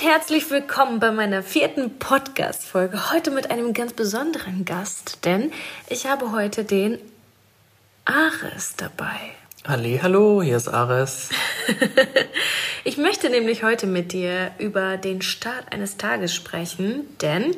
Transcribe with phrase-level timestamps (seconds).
[0.00, 3.12] und herzlich willkommen bei meiner vierten Podcast-Folge.
[3.12, 5.52] Heute mit einem ganz besonderen Gast, denn
[5.88, 6.98] ich habe heute den
[8.04, 9.18] Ares dabei.
[9.66, 11.30] Halli, hallo, hier ist Ares.
[12.84, 17.54] ich möchte nämlich heute mit dir über den Start eines Tages sprechen, denn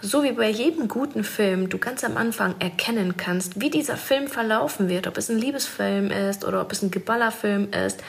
[0.00, 4.28] so wie bei jedem guten Film du ganz am Anfang erkennen kannst, wie dieser Film
[4.28, 8.02] verlaufen wird, ob es ein Liebesfilm ist oder ob es ein Geballerfilm ist,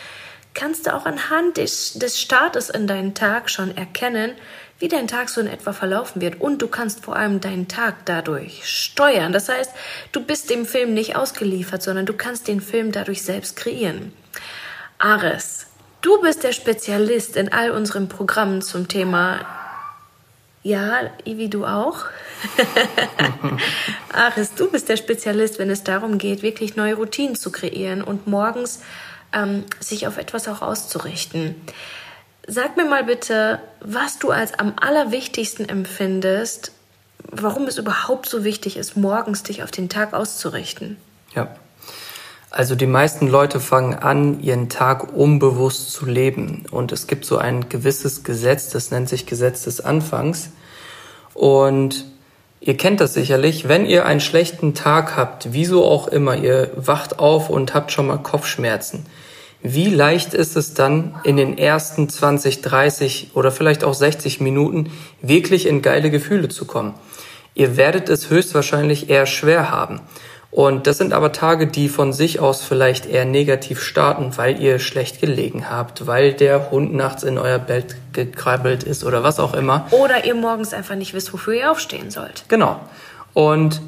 [0.56, 4.32] kannst du auch anhand des, des Startes in deinen Tag schon erkennen,
[4.80, 6.42] wie dein Tag so in etwa verlaufen wird.
[6.42, 9.32] Und du kannst vor allem deinen Tag dadurch steuern.
[9.32, 9.72] Das heißt,
[10.12, 14.14] du bist dem Film nicht ausgeliefert, sondern du kannst den Film dadurch selbst kreieren.
[14.98, 15.68] Ares,
[16.02, 19.46] du bist der Spezialist in all unseren Programmen zum Thema.
[20.64, 22.06] Ja, Ivi, du auch?
[24.14, 28.26] Ares, du bist der Spezialist, wenn es darum geht, wirklich neue Routinen zu kreieren und
[28.28, 28.82] morgens
[29.36, 31.56] ähm, sich auf etwas auch auszurichten.
[32.48, 36.72] Sag mir mal bitte, was du als am allerwichtigsten empfindest,
[37.32, 40.98] warum es überhaupt so wichtig ist, morgens dich auf den Tag auszurichten.
[41.36, 41.56] Ja.
[42.52, 46.66] Also die meisten Leute fangen an, ihren Tag unbewusst zu leben.
[46.72, 50.52] Und es gibt so ein gewisses Gesetz, das nennt sich Gesetz des Anfangs.
[51.34, 52.06] Und
[52.66, 57.20] ihr kennt das sicherlich, wenn ihr einen schlechten Tag habt, wieso auch immer, ihr wacht
[57.20, 59.06] auf und habt schon mal Kopfschmerzen
[59.68, 64.92] wie leicht ist es dann in den ersten 20, 30 oder vielleicht auch 60 Minuten
[65.24, 66.94] wirklich in geile Gefühle zu kommen?
[67.56, 70.02] Ihr werdet es höchstwahrscheinlich eher schwer haben.
[70.56, 74.80] Und das sind aber Tage, die von sich aus vielleicht eher negativ starten, weil ihr
[74.80, 79.54] schlecht gelegen habt, weil der Hund nachts in euer Bett gekrabbelt ist oder was auch
[79.54, 79.86] immer.
[79.92, 82.46] Oder ihr morgens einfach nicht wisst, wofür ihr aufstehen sollt.
[82.48, 82.80] Genau.
[83.34, 83.82] Und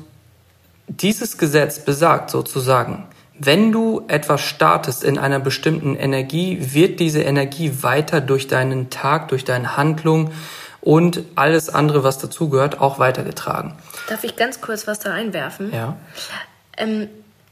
[0.89, 3.05] dieses Gesetz besagt sozusagen,
[3.39, 9.29] wenn du etwas startest in einer bestimmten Energie, wird diese Energie weiter durch deinen Tag,
[9.29, 10.31] durch deine Handlung
[10.81, 13.73] und alles andere, was dazugehört, auch weitergetragen.
[14.09, 15.73] Darf ich ganz kurz was da einwerfen?
[15.73, 15.95] Ja.
[16.77, 17.09] Ähm,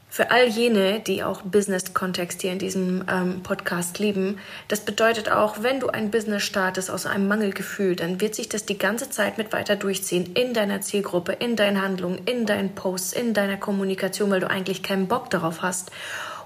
[0.08, 4.38] für all jene, die auch Business-Kontext hier in diesem ähm, Podcast lieben,
[4.68, 8.64] das bedeutet auch, wenn du ein Business startest aus einem Mangelgefühl, dann wird sich das
[8.64, 13.12] die ganze Zeit mit weiter durchziehen in deiner Zielgruppe, in deinen Handlungen, in deinen Posts,
[13.12, 15.90] in deiner Kommunikation, weil du eigentlich keinen Bock darauf hast.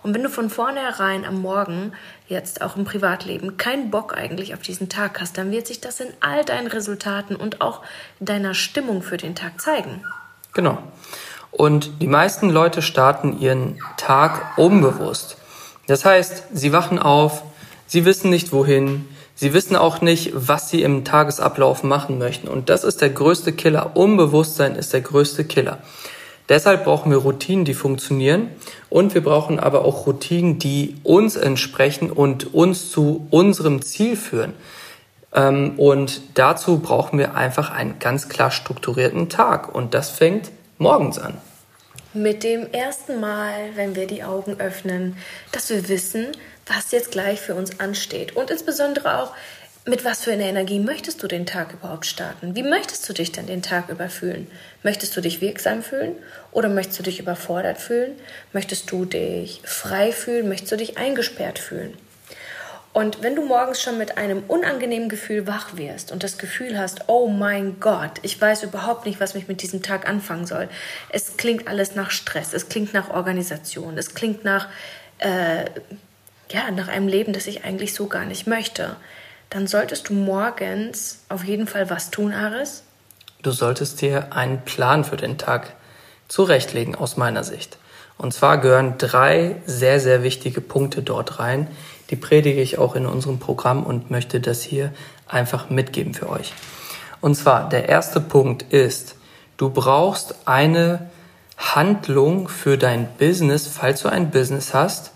[0.02, 1.92] Und wenn du von vornherein am Morgen,
[2.26, 6.00] jetzt auch im Privatleben, keinen Bock eigentlich auf diesen Tag hast, dann wird sich das
[6.00, 7.82] in all deinen Resultaten und auch
[8.18, 10.02] deiner Stimmung für den Tag zeigen.
[10.54, 10.82] Genau.
[11.50, 15.36] Und die meisten Leute starten ihren Tag unbewusst.
[15.86, 17.42] Das heißt, sie wachen auf,
[17.86, 22.48] sie wissen nicht wohin, sie wissen auch nicht, was sie im Tagesablauf machen möchten.
[22.48, 23.96] Und das ist der größte Killer.
[23.96, 25.78] Unbewusstsein ist der größte Killer.
[26.48, 28.48] Deshalb brauchen wir Routinen, die funktionieren.
[28.88, 34.54] Und wir brauchen aber auch Routinen, die uns entsprechen und uns zu unserem Ziel führen.
[35.32, 39.72] Ähm, und dazu brauchen wir einfach einen ganz klar strukturierten Tag.
[39.74, 40.50] Und das fängt
[40.80, 41.38] morgens an.
[42.12, 45.16] Mit dem ersten Mal, wenn wir die Augen öffnen,
[45.52, 46.28] dass wir wissen,
[46.66, 48.34] was jetzt gleich für uns ansteht.
[48.34, 49.32] Und insbesondere auch,
[49.86, 52.54] mit was für einer Energie möchtest du den Tag überhaupt starten?
[52.54, 54.46] Wie möchtest du dich denn den Tag über fühlen?
[54.82, 56.16] Möchtest du dich wirksam fühlen
[56.52, 58.12] oder möchtest du dich überfordert fühlen?
[58.52, 60.48] Möchtest du dich frei fühlen?
[60.48, 61.96] Möchtest du dich eingesperrt fühlen?
[62.92, 67.04] Und wenn du morgens schon mit einem unangenehmen Gefühl wach wirst und das Gefühl hast,
[67.06, 70.68] oh mein Gott, ich weiß überhaupt nicht, was mich mit diesem Tag anfangen soll.
[71.08, 74.66] Es klingt alles nach Stress, es klingt nach Organisation, es klingt nach,
[75.18, 75.66] äh,
[76.50, 78.96] ja, nach einem Leben, das ich eigentlich so gar nicht möchte.
[79.50, 82.82] Dann solltest du morgens auf jeden Fall was tun, Aris?
[83.42, 85.74] Du solltest dir einen Plan für den Tag
[86.26, 87.78] zurechtlegen, aus meiner Sicht.
[88.18, 91.68] Und zwar gehören drei sehr, sehr wichtige Punkte dort rein,
[92.10, 94.92] die predige ich auch in unserem Programm und möchte das hier
[95.28, 96.52] einfach mitgeben für euch.
[97.20, 99.14] Und zwar, der erste Punkt ist,
[99.56, 101.10] du brauchst eine
[101.56, 105.12] Handlung für dein Business, falls du ein Business hast,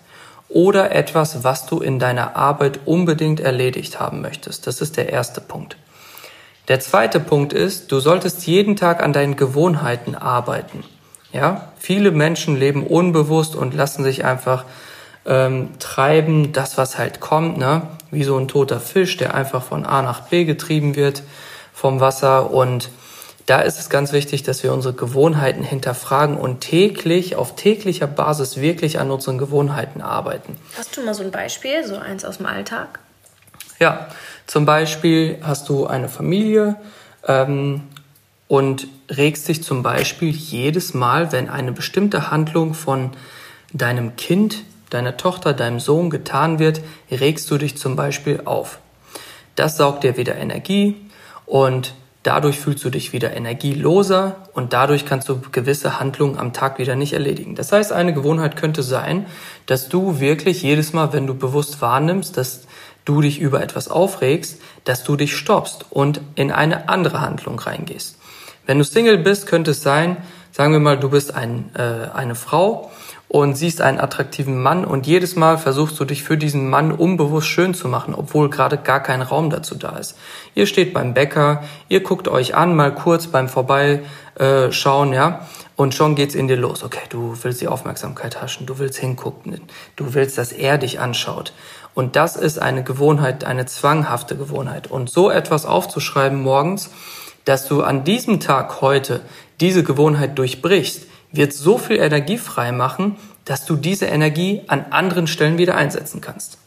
[0.48, 4.66] oder etwas, was du in deiner Arbeit unbedingt erledigt haben möchtest.
[4.66, 5.76] Das ist der erste Punkt.
[6.68, 10.84] Der zweite Punkt ist, du solltest jeden Tag an deinen Gewohnheiten arbeiten.
[11.32, 14.64] Ja, viele Menschen leben unbewusst und lassen sich einfach
[15.26, 17.82] ähm, treiben, das, was halt kommt, ne?
[18.10, 21.22] wie so ein toter Fisch, der einfach von A nach B getrieben wird
[21.72, 22.50] vom Wasser.
[22.50, 22.90] Und
[23.46, 28.60] da ist es ganz wichtig, dass wir unsere Gewohnheiten hinterfragen und täglich, auf täglicher Basis
[28.60, 30.56] wirklich an unseren Gewohnheiten arbeiten.
[30.76, 33.00] Hast du mal so ein Beispiel, so eins aus dem Alltag?
[33.80, 34.08] Ja,
[34.46, 36.76] zum Beispiel hast du eine Familie
[37.26, 37.82] ähm,
[38.46, 43.10] und regst dich zum Beispiel jedes Mal, wenn eine bestimmte Handlung von
[43.72, 44.62] deinem Kind
[44.94, 46.80] deiner Tochter, deinem Sohn getan wird,
[47.10, 48.78] regst du dich zum Beispiel auf.
[49.56, 50.96] Das saugt dir wieder Energie
[51.46, 56.78] und dadurch fühlst du dich wieder energieloser und dadurch kannst du gewisse Handlungen am Tag
[56.78, 57.54] wieder nicht erledigen.
[57.54, 59.26] Das heißt, eine Gewohnheit könnte sein,
[59.66, 62.62] dass du wirklich jedes Mal, wenn du bewusst wahrnimmst, dass
[63.04, 68.16] du dich über etwas aufregst, dass du dich stoppst und in eine andere Handlung reingehst.
[68.66, 70.16] Wenn du Single bist, könnte es sein,
[70.50, 72.90] sagen wir mal, du bist ein, äh, eine Frau
[73.28, 77.48] und siehst einen attraktiven Mann und jedes Mal versuchst du dich für diesen Mann unbewusst
[77.48, 80.16] schön zu machen, obwohl gerade gar kein Raum dazu da ist.
[80.54, 86.14] Ihr steht beim Bäcker, ihr guckt euch an, mal kurz beim Vorbeischauen, ja, und schon
[86.14, 86.84] geht's in dir los.
[86.84, 89.60] Okay, du willst die Aufmerksamkeit haschen, du willst hingucken,
[89.96, 91.52] du willst, dass er dich anschaut.
[91.94, 94.88] Und das ist eine Gewohnheit, eine zwanghafte Gewohnheit.
[94.88, 96.90] Und so etwas aufzuschreiben morgens,
[97.44, 99.20] dass du an diesem Tag heute
[99.60, 105.26] diese Gewohnheit durchbrichst, wird so viel Energie frei machen, dass du diese Energie an anderen
[105.26, 106.58] Stellen wieder einsetzen kannst.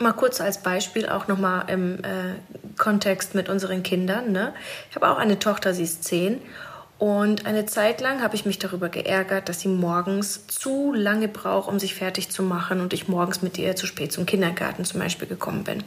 [0.00, 2.34] Mal kurz als Beispiel auch nochmal im äh,
[2.78, 4.32] Kontext mit unseren Kindern.
[4.32, 4.52] Ne?
[4.90, 6.40] Ich habe auch eine Tochter, sie ist zehn.
[6.98, 11.68] Und eine Zeit lang habe ich mich darüber geärgert, dass sie morgens zu lange braucht,
[11.68, 15.00] um sich fertig zu machen und ich morgens mit ihr zu spät zum Kindergarten zum
[15.00, 15.82] Beispiel gekommen bin.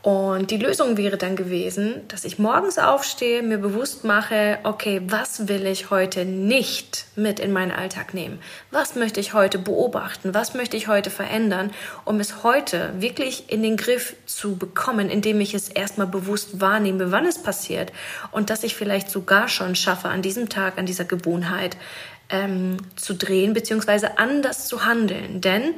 [0.00, 5.48] Und die Lösung wäre dann gewesen, dass ich morgens aufstehe, mir bewusst mache, okay, was
[5.48, 8.38] will ich heute nicht mit in meinen Alltag nehmen?
[8.70, 10.34] Was möchte ich heute beobachten?
[10.34, 11.72] Was möchte ich heute verändern,
[12.04, 17.10] um es heute wirklich in den Griff zu bekommen, indem ich es erstmal bewusst wahrnehme,
[17.10, 17.92] wann es passiert
[18.30, 21.76] und dass ich vielleicht sogar schon schaffe, an diesem Tag, an dieser Gewohnheit
[22.28, 25.40] ähm, zu drehen, beziehungsweise anders zu handeln.
[25.40, 25.74] Denn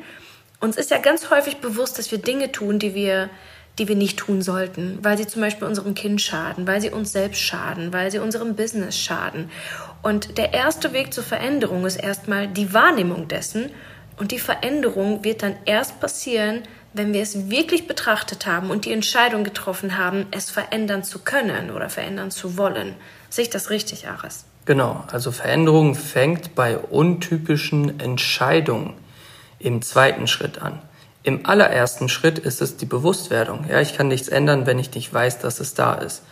[0.61, 3.31] uns ist ja ganz häufig bewusst, dass wir Dinge tun, die wir
[3.79, 7.13] die wir nicht tun sollten, weil sie zum Beispiel unserem Kind schaden, weil sie uns
[7.13, 9.51] selbst schaden, weil sie unserem Business schaden.
[10.03, 13.71] Und der erste Weg zur Veränderung ist erstmal die Wahrnehmung dessen.
[14.19, 16.63] Und die Veränderung wird dann erst passieren,
[16.93, 21.71] wenn wir es wirklich betrachtet haben und die Entscheidung getroffen haben, es verändern zu können
[21.71, 22.97] oder verändern zu wollen.
[23.29, 24.45] Sehe ich das richtig, Aris?
[24.67, 28.95] Genau, also Veränderung fängt bei untypischen Entscheidungen
[29.59, 30.81] im zweiten Schritt an.
[31.23, 33.67] Im allerersten Schritt ist es die Bewusstwerdung.
[33.69, 36.23] Ja, ich kann nichts ändern, wenn ich nicht weiß, dass es da ist.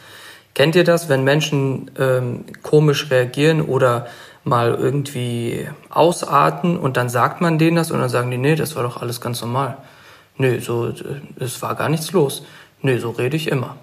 [0.55, 4.07] Kennt ihr das, wenn Menschen ähm, komisch reagieren oder
[4.45, 8.75] mal irgendwie ausarten und dann sagt man denen das und dann sagen die, nee, das
[8.77, 9.77] war doch alles ganz normal.
[10.37, 10.93] Nee, so,
[11.39, 12.45] es war gar nichts los.
[12.81, 13.77] Nee, so rede ich immer.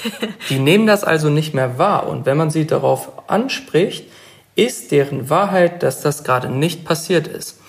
[0.48, 4.06] die nehmen das also nicht mehr wahr und wenn man sie darauf anspricht,
[4.54, 7.60] ist deren Wahrheit, dass das gerade nicht passiert ist.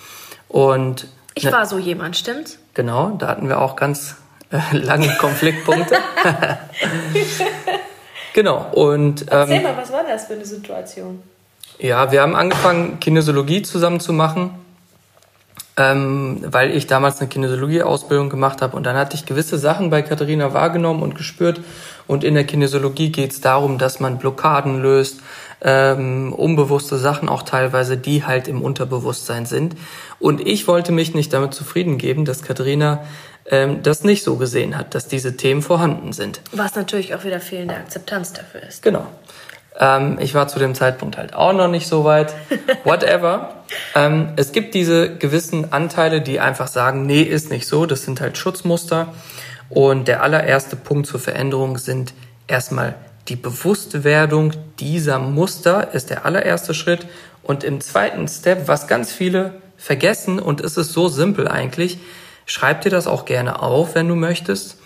[0.48, 1.06] Und
[1.38, 2.58] ich war so jemand, stimmt's?
[2.74, 4.16] Genau, da hatten wir auch ganz
[4.50, 5.96] äh, lange Konfliktpunkte.
[8.34, 9.22] genau, und.
[9.22, 11.22] Ähm, Erzähl mal, was war das für eine Situation?
[11.78, 14.50] Ja, wir haben angefangen, Kinesiologie zusammen zu machen,
[15.76, 20.02] ähm, weil ich damals eine Kinesiologie-Ausbildung gemacht habe und dann hatte ich gewisse Sachen bei
[20.02, 21.60] Katharina wahrgenommen und gespürt.
[22.08, 25.20] Und in der Kinesiologie geht es darum, dass man Blockaden löst,
[25.60, 29.76] ähm, unbewusste Sachen auch teilweise, die halt im Unterbewusstsein sind.
[30.18, 33.04] Und ich wollte mich nicht damit zufrieden geben, dass Katharina
[33.46, 36.40] ähm, das nicht so gesehen hat, dass diese Themen vorhanden sind.
[36.52, 38.82] Was natürlich auch wieder fehlende Akzeptanz dafür ist.
[38.82, 39.06] Genau.
[39.78, 42.34] Ähm, ich war zu dem Zeitpunkt halt auch noch nicht so weit.
[42.84, 43.62] Whatever.
[43.94, 47.86] ähm, es gibt diese gewissen Anteile, die einfach sagen, nee, ist nicht so.
[47.86, 49.14] Das sind halt Schutzmuster.
[49.70, 52.14] Und der allererste Punkt zur Veränderung sind
[52.46, 52.94] erstmal
[53.28, 57.06] die Bewusstwerdung dieser Muster ist der allererste Schritt.
[57.42, 61.98] Und im zweiten Step, was ganz viele vergessen, und es ist so simpel eigentlich,
[62.46, 64.78] schreib dir das auch gerne auf, wenn du möchtest.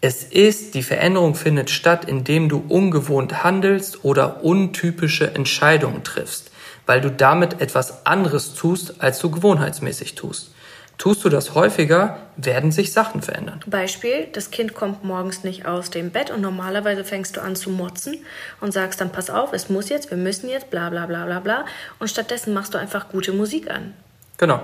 [0.00, 6.50] Es ist, die Veränderung findet statt, indem du ungewohnt handelst oder untypische Entscheidungen triffst,
[6.86, 10.52] weil du damit etwas anderes tust, als du gewohnheitsmäßig tust.
[10.98, 13.60] Tust du das häufiger, werden sich Sachen verändern.
[13.66, 17.70] Beispiel, das Kind kommt morgens nicht aus dem Bett und normalerweise fängst du an zu
[17.70, 18.18] motzen
[18.60, 21.38] und sagst dann, pass auf, es muss jetzt, wir müssen jetzt, bla bla bla bla
[21.38, 21.64] bla.
[22.00, 23.94] Und stattdessen machst du einfach gute Musik an.
[24.38, 24.60] Genau.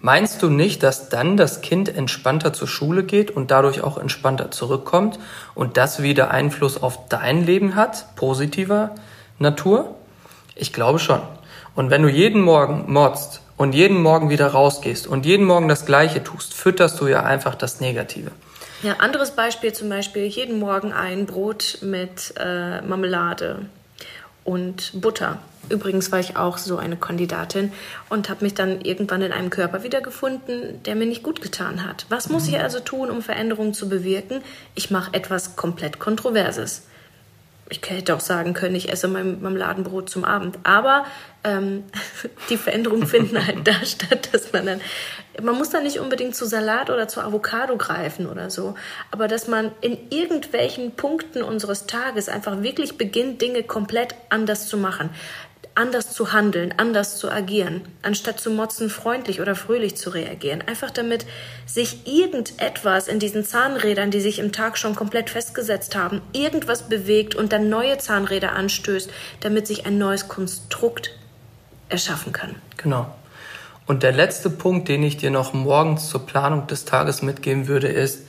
[0.00, 4.50] Meinst du nicht, dass dann das Kind entspannter zur Schule geht und dadurch auch entspannter
[4.50, 5.18] zurückkommt
[5.54, 8.96] und das wieder Einfluss auf dein Leben hat, positiver
[9.38, 9.94] Natur?
[10.56, 11.20] Ich glaube schon.
[11.76, 15.84] Und wenn du jeden Morgen motzt und jeden Morgen wieder rausgehst und jeden Morgen das
[15.84, 18.30] Gleiche tust, fütterst du ja einfach das Negative.
[18.82, 23.66] Ja, anderes Beispiel zum Beispiel jeden Morgen ein Brot mit äh, Marmelade
[24.44, 25.38] und Butter.
[25.68, 27.72] Übrigens war ich auch so eine Kandidatin
[28.08, 32.06] und habe mich dann irgendwann in einem Körper wiedergefunden, der mir nicht gut getan hat.
[32.08, 34.40] Was muss ich also tun, um Veränderungen zu bewirken?
[34.74, 36.84] Ich mache etwas komplett Kontroverses.
[37.70, 40.58] Ich hätte auch sagen können, ich esse mein Marmeladenbrot zum Abend.
[40.62, 41.04] Aber
[41.44, 41.84] ähm,
[42.50, 44.80] die Veränderungen finden halt da statt, dass man dann,
[45.42, 48.74] man muss dann nicht unbedingt zu Salat oder zu Avocado greifen oder so,
[49.10, 54.76] aber dass man in irgendwelchen Punkten unseres Tages einfach wirklich beginnt, Dinge komplett anders zu
[54.76, 55.10] machen
[55.78, 60.62] anders zu handeln, anders zu agieren, anstatt zu motzen, freundlich oder fröhlich zu reagieren.
[60.66, 61.24] Einfach damit
[61.66, 67.36] sich irgendetwas in diesen Zahnrädern, die sich im Tag schon komplett festgesetzt haben, irgendwas bewegt
[67.36, 69.08] und dann neue Zahnräder anstößt,
[69.40, 71.12] damit sich ein neues Konstrukt
[71.88, 72.56] erschaffen kann.
[72.76, 73.14] Genau.
[73.86, 77.88] Und der letzte Punkt, den ich dir noch morgens zur Planung des Tages mitgeben würde,
[77.88, 78.26] ist,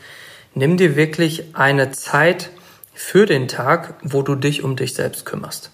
[0.53, 2.51] nimm dir wirklich eine Zeit
[2.93, 5.71] für den Tag, wo du dich um dich selbst kümmerst.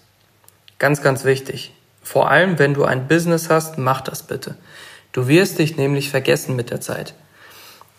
[0.78, 1.72] Ganz, ganz wichtig.
[2.02, 4.56] Vor allem, wenn du ein Business hast, mach das bitte.
[5.12, 7.14] Du wirst dich nämlich vergessen mit der Zeit.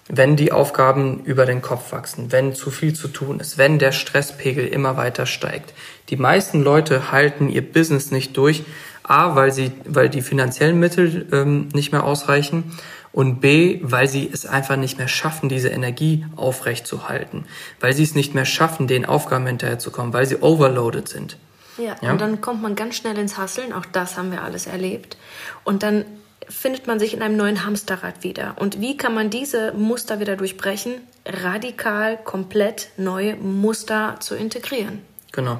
[0.07, 3.91] Wenn die Aufgaben über den Kopf wachsen, wenn zu viel zu tun ist, wenn der
[3.91, 5.73] Stresspegel immer weiter steigt.
[6.09, 8.63] Die meisten Leute halten ihr Business nicht durch,
[9.03, 12.77] A, weil sie, weil die finanziellen Mittel ähm, nicht mehr ausreichen
[13.11, 17.45] und B, weil sie es einfach nicht mehr schaffen, diese Energie aufrechtzuhalten,
[17.79, 21.37] weil sie es nicht mehr schaffen, den Aufgaben hinterherzukommen, weil sie overloaded sind.
[21.77, 24.67] Ja, ja, und dann kommt man ganz schnell ins Hasseln, auch das haben wir alles
[24.67, 25.17] erlebt.
[25.63, 26.05] Und dann
[26.49, 28.55] findet man sich in einem neuen Hamsterrad wieder.
[28.57, 30.95] Und wie kann man diese Muster wieder durchbrechen?
[31.25, 35.01] Radikal, komplett neue Muster zu integrieren.
[35.33, 35.59] Genau.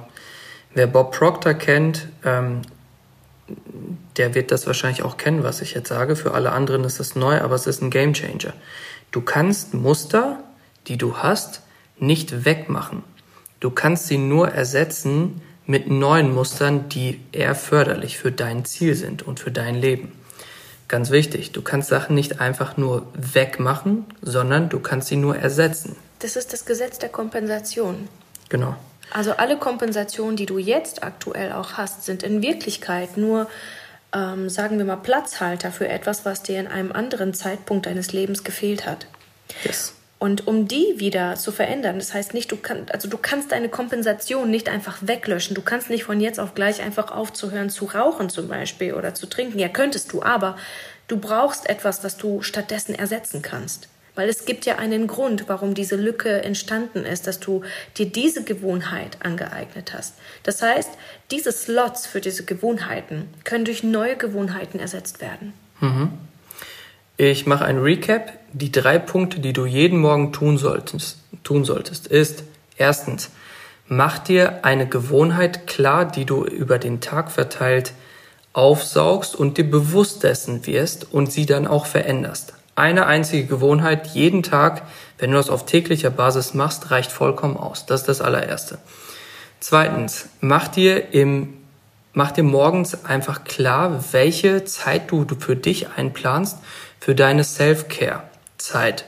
[0.74, 2.62] Wer Bob Proctor kennt, ähm,
[4.17, 6.15] der wird das wahrscheinlich auch kennen, was ich jetzt sage.
[6.15, 8.53] Für alle anderen ist das neu, aber es ist ein Game Changer.
[9.12, 10.43] Du kannst Muster,
[10.88, 11.62] die du hast,
[12.00, 13.03] nicht wegmachen.
[13.59, 19.21] Du kannst sie nur ersetzen mit neuen Mustern, die eher förderlich für dein Ziel sind
[19.21, 20.13] und für dein Leben.
[20.88, 25.97] Ganz wichtig, du kannst Sachen nicht einfach nur wegmachen, sondern du kannst sie nur ersetzen.
[26.19, 28.07] Das ist das Gesetz der Kompensation.
[28.47, 28.75] Genau.
[29.12, 33.50] Also alle Kompensationen, die du jetzt aktuell auch hast, sind in Wirklichkeit nur,
[34.13, 38.45] ähm, sagen wir mal, Platzhalter für etwas, was dir in einem anderen Zeitpunkt deines Lebens
[38.45, 39.07] gefehlt hat.
[39.63, 39.93] Yes.
[40.19, 43.69] Und um die wieder zu verändern, das heißt nicht, du kannst, also du kannst deine
[43.69, 45.53] Kompensation nicht einfach weglöschen.
[45.53, 49.27] Du kannst nicht von jetzt auf gleich einfach aufzuhören zu rauchen zum Beispiel oder zu
[49.27, 49.59] trinken.
[49.59, 50.57] Ja, könntest du, aber
[51.07, 53.89] du brauchst etwas, das du stattdessen ersetzen kannst.
[54.15, 57.62] Weil es gibt ja einen Grund, warum diese Lücke entstanden ist, dass du
[58.00, 60.15] dir diese Gewohnheit angeeignet hast.
[60.41, 60.89] Das heißt,
[61.29, 65.53] diese Slots für diese Gewohnheiten können durch neue Gewohnheiten ersetzt werden.
[65.79, 66.17] Mhm.
[67.19, 68.31] Ich mache ein Recap.
[68.53, 72.43] Die drei Punkte, die du jeden Morgen tun solltest, tun solltest, ist
[72.77, 73.31] erstens,
[73.88, 77.93] mach dir eine Gewohnheit klar, die du über den Tag verteilt
[78.53, 82.53] aufsaugst und dir bewusst dessen wirst und sie dann auch veränderst.
[82.75, 84.83] Eine einzige Gewohnheit jeden Tag,
[85.17, 87.88] wenn du das auf täglicher Basis machst, reicht vollkommen aus.
[87.88, 88.77] Das ist das allererste.
[89.59, 91.57] Zweitens, mach dir im
[92.17, 96.57] Mach dir morgens einfach klar, welche Zeit du für dich einplanst
[97.00, 99.06] für deine Self-Care-Zeit.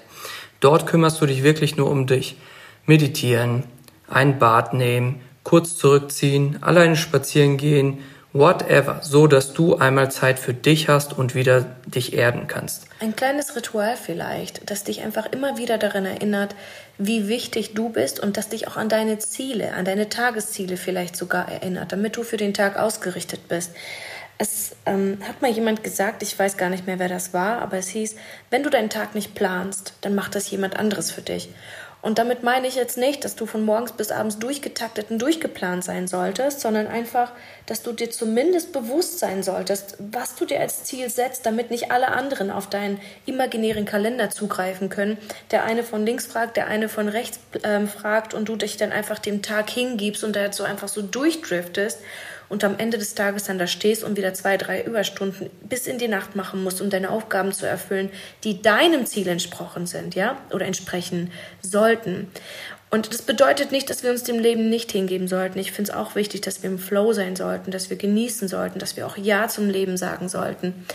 [0.59, 2.37] Dort kümmerst du dich wirklich nur um dich.
[2.85, 3.63] Meditieren,
[4.07, 7.99] ein Bad nehmen, kurz zurückziehen, alleine spazieren gehen,
[8.33, 12.85] whatever, so dass du einmal Zeit für dich hast und wieder dich erden kannst.
[12.99, 16.55] Ein kleines Ritual vielleicht, das dich einfach immer wieder daran erinnert,
[16.97, 21.15] wie wichtig du bist und das dich auch an deine Ziele, an deine Tagesziele vielleicht
[21.15, 23.71] sogar erinnert, damit du für den Tag ausgerichtet bist.
[24.41, 27.77] Es ähm, hat mal jemand gesagt, ich weiß gar nicht mehr, wer das war, aber
[27.77, 28.15] es hieß,
[28.49, 31.49] wenn du deinen Tag nicht planst, dann macht das jemand anderes für dich.
[32.01, 35.83] Und damit meine ich jetzt nicht, dass du von morgens bis abends durchgetaktet und durchgeplant
[35.83, 37.33] sein solltest, sondern einfach,
[37.65, 41.91] dass du dir zumindest bewusst sein solltest, was du dir als Ziel setzt, damit nicht
[41.91, 45.17] alle anderen auf deinen imaginären Kalender zugreifen können.
[45.51, 48.93] Der eine von links fragt, der eine von rechts ähm, fragt und du dich dann
[48.93, 51.99] einfach dem Tag hingibst und da so einfach so durchdriftest
[52.49, 55.99] und am Ende des Tages dann da stehst und wieder zwei, drei Überstunden bis in
[55.99, 58.09] die Nacht machen musst, um deine Aufgaben zu erfüllen,
[58.43, 62.27] die deinem Ziel entsprochen sind, ja, oder entsprechen sollten.
[62.91, 65.59] Und das bedeutet nicht, dass wir uns dem Leben nicht hingeben sollten.
[65.59, 68.79] Ich finde es auch wichtig, dass wir im Flow sein sollten, dass wir genießen sollten,
[68.79, 70.85] dass wir auch Ja zum Leben sagen sollten.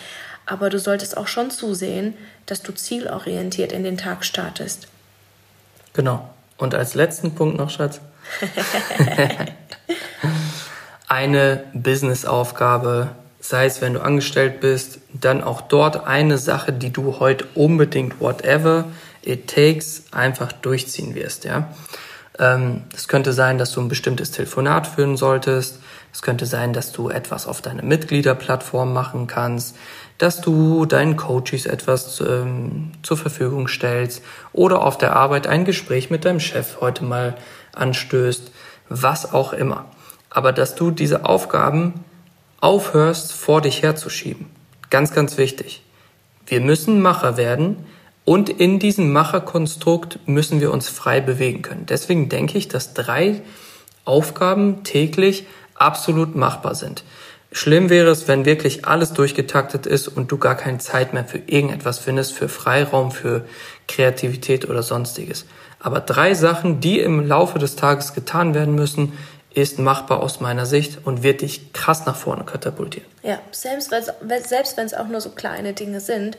[0.45, 2.15] Aber du solltest auch schon zusehen,
[2.47, 4.89] dass du zielorientiert in den Tag startest.
[5.93, 6.29] Genau.
[6.59, 8.01] Und als letzten Punkt noch, Schatz.
[11.15, 17.21] eine Businessaufgabe, sei es wenn du angestellt bist, dann auch dort eine Sache, die du
[17.21, 18.87] heute unbedingt whatever
[19.23, 21.69] it takes einfach durchziehen wirst, ja.
[22.37, 25.79] Ähm, es könnte sein, dass du ein bestimmtes Telefonat führen solltest.
[26.13, 29.77] Es könnte sein, dass du etwas auf deine Mitgliederplattform machen kannst,
[30.19, 34.21] dass du deinen Coaches etwas ähm, zur Verfügung stellst
[34.53, 37.37] oder auf der Arbeit ein Gespräch mit deinem Chef heute mal
[37.73, 38.51] anstößt,
[38.89, 39.87] was auch immer.
[40.35, 42.05] Aber dass du diese Aufgaben
[42.61, 44.47] aufhörst, vor dich herzuschieben.
[44.91, 45.83] Ganz, ganz wichtig.
[46.47, 47.77] Wir müssen Macher werden
[48.25, 51.87] und in diesem Macherkonstrukt müssen wir uns frei bewegen können.
[51.87, 53.41] Deswegen denke ich, dass drei
[54.05, 57.05] Aufgaben täglich absolut machbar sind.
[57.53, 61.39] Schlimm wäre es, wenn wirklich alles durchgetaktet ist und du gar keine Zeit mehr für
[61.39, 63.45] irgendetwas findest, für Freiraum, für
[63.87, 65.47] Kreativität oder sonstiges.
[65.79, 69.13] Aber drei Sachen, die im Laufe des Tages getan werden müssen,
[69.55, 73.09] ist machbar aus meiner Sicht und wird dich krass nach vorne katapultieren.
[73.23, 76.37] Ja, selbst, selbst wenn es auch nur so kleine Dinge sind,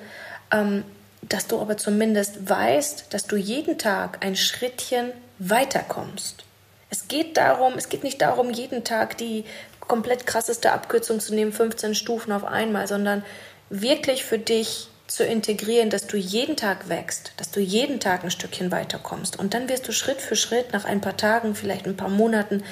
[0.51, 0.83] ähm,
[1.21, 6.43] dass du aber zumindest weißt, dass du jeden Tag ein Schrittchen weiterkommst.
[6.89, 9.45] Es geht darum, es geht nicht darum, jeden Tag die
[9.79, 13.23] komplett krasseste Abkürzung zu nehmen, 15 Stufen auf einmal, sondern
[13.69, 18.31] wirklich für dich zu integrieren, dass du jeden Tag wächst, dass du jeden Tag ein
[18.31, 19.37] Stückchen weiterkommst.
[19.37, 22.63] Und dann wirst du Schritt für Schritt nach ein paar Tagen, vielleicht ein paar Monaten,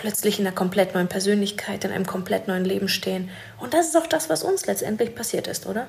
[0.00, 3.28] plötzlich in einer komplett neuen Persönlichkeit, in einem komplett neuen Leben stehen.
[3.58, 5.88] Und das ist auch das, was uns letztendlich passiert ist, oder?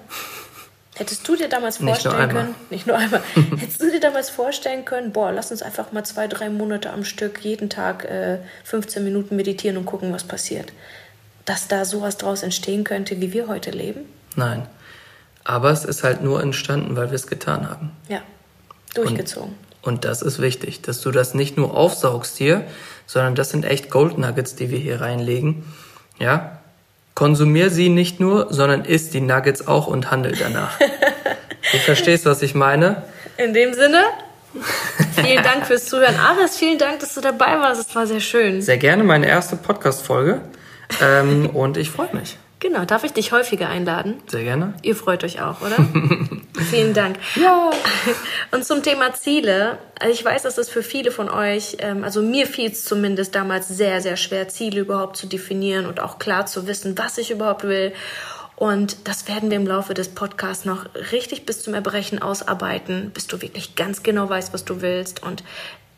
[0.96, 3.24] Hättest du dir damals vorstellen nicht können, nicht nur einmal,
[3.58, 7.06] hättest du dir damals vorstellen können, boah, lass uns einfach mal zwei, drei Monate am
[7.06, 10.74] Stück jeden Tag äh, 15 Minuten meditieren und gucken, was passiert.
[11.46, 14.02] Dass da sowas draus entstehen könnte, wie wir heute leben?
[14.36, 14.68] Nein.
[15.46, 17.92] Aber es ist halt nur entstanden, weil wir es getan haben.
[18.10, 18.22] Ja,
[18.94, 19.52] durchgezogen.
[19.52, 22.66] Und, und das ist wichtig, dass du das nicht nur aufsaugst hier,
[23.08, 25.64] sondern das sind echt Gold Nuggets, die wir hier reinlegen.
[26.20, 26.60] Ja,
[27.16, 30.80] konsumier sie nicht nur, sondern isst die Nuggets auch und handel danach.
[31.72, 33.04] du verstehst, was ich meine?
[33.38, 34.04] In dem Sinne,
[35.16, 36.16] vielen Dank fürs Zuhören.
[36.16, 37.90] Aris, vielen Dank, dass du dabei warst.
[37.90, 38.62] Es war sehr schön.
[38.62, 40.42] Sehr gerne, meine erste Podcast-Folge.
[41.02, 42.38] Ähm, und ich freue mich.
[42.60, 44.22] Genau, darf ich dich häufiger einladen?
[44.28, 44.76] Sehr gerne.
[44.84, 45.78] Ihr freut euch auch, oder?
[46.58, 47.18] Vielen Dank.
[47.36, 47.72] Ja.
[48.52, 49.78] Und zum Thema Ziele.
[50.00, 53.36] Also ich weiß, dass es für viele von euch, ähm, also mir fiel es zumindest
[53.36, 57.32] damals sehr, sehr schwer, Ziele überhaupt zu definieren und auch klar zu wissen, was ich
[57.32, 57.94] überhaupt will.
[58.56, 63.28] Und das werden wir im Laufe des Podcasts noch richtig bis zum Erbrechen ausarbeiten, bis
[63.28, 65.44] du wirklich ganz genau weißt, was du willst und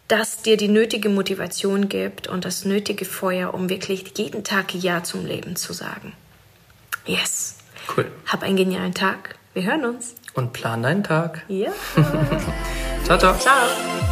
[0.08, 5.04] das dir die nötige Motivation gibt und das nötige Feuer, um wirklich jeden Tag Ja
[5.04, 6.14] zum Leben zu sagen.
[7.06, 7.58] Yes.
[7.96, 8.10] Cool.
[8.28, 9.36] Hab einen genialen Tag.
[9.54, 10.16] Wir hören uns.
[10.34, 11.44] Und plan deinen Tag.
[11.48, 11.72] Ja.
[13.06, 13.38] ciao, ciao.
[13.38, 14.03] Ciao.